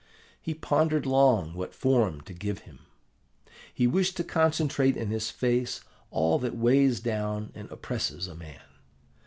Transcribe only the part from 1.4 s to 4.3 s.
what form to give him: he wished to